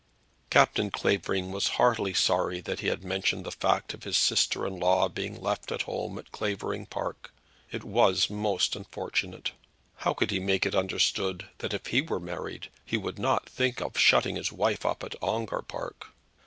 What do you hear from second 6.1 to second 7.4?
at Clavering Park.